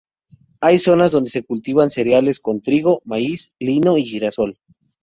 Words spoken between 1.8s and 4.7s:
cereales como trigo, maíz, lino y girasol.